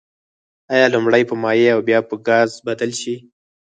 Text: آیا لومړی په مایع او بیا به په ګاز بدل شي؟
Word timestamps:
آیا 0.73 0.87
لومړی 0.93 1.23
په 1.29 1.35
مایع 1.43 1.69
او 1.75 1.81
بیا 1.87 1.99
به 2.01 2.07
په 2.09 2.15
ګاز 2.27 2.49
بدل 2.67 2.91
شي؟ 3.01 3.15